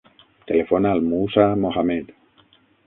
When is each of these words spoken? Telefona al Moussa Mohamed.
Telefona 0.51 0.95
al 0.97 1.03
Moussa 1.11 1.47
Mohamed. 1.67 2.13